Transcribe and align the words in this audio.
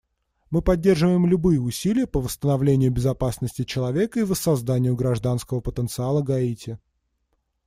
Мы 0.49 0.63
поддерживаем 0.63 1.27
любые 1.27 1.59
усилия 1.61 2.07
по 2.07 2.19
восстановлению 2.19 2.91
безопасности 2.91 3.63
человека 3.65 4.19
и 4.19 4.23
воссозданию 4.23 4.95
гражданского 4.95 5.59
потенциала 5.61 6.23
Гаити. 6.23 6.79